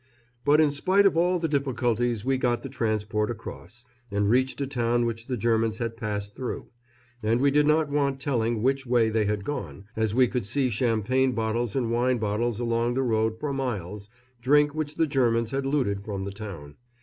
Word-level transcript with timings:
But 0.43 0.59
in 0.59 0.71
spite 0.71 1.05
of 1.05 1.15
all 1.15 1.37
the 1.37 1.47
difficulties 1.47 2.25
we 2.25 2.39
got 2.39 2.63
the 2.63 2.69
transport 2.69 3.29
across, 3.29 3.85
and 4.09 4.27
reached 4.27 4.59
a 4.59 4.65
town 4.65 5.05
which 5.05 5.27
the 5.27 5.37
Germans 5.37 5.77
had 5.77 5.95
passed 5.95 6.35
through; 6.35 6.69
and 7.21 7.39
we 7.39 7.51
did 7.51 7.67
not 7.67 7.91
want 7.91 8.19
telling 8.19 8.63
which 8.63 8.87
way 8.87 9.09
they 9.09 9.25
had 9.25 9.45
gone, 9.45 9.85
as 9.95 10.15
we 10.15 10.27
could 10.27 10.43
see 10.47 10.71
champagne 10.71 11.33
bottles 11.33 11.75
and 11.75 11.91
wine 11.91 12.17
bottles 12.17 12.59
along 12.59 12.95
the 12.95 13.03
road 13.03 13.39
for 13.39 13.53
miles 13.53 14.09
drink 14.41 14.73
which 14.73 14.95
the 14.95 15.05
Germans 15.05 15.51
had 15.51 15.67
looted 15.67 16.03
from 16.03 16.23
the 16.25 16.31
town. 16.31 16.77